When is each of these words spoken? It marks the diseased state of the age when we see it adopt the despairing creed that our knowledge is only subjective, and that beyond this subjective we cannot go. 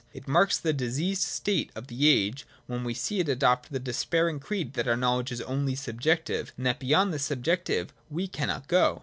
It 0.13 0.27
marks 0.27 0.57
the 0.57 0.73
diseased 0.73 1.21
state 1.21 1.69
of 1.75 1.85
the 1.85 2.09
age 2.09 2.47
when 2.65 2.83
we 2.83 2.95
see 2.95 3.19
it 3.19 3.29
adopt 3.29 3.71
the 3.71 3.77
despairing 3.77 4.39
creed 4.39 4.73
that 4.73 4.87
our 4.87 4.97
knowledge 4.97 5.31
is 5.31 5.41
only 5.41 5.75
subjective, 5.75 6.51
and 6.57 6.65
that 6.65 6.79
beyond 6.79 7.13
this 7.13 7.25
subjective 7.25 7.93
we 8.09 8.27
cannot 8.27 8.67
go. 8.67 8.99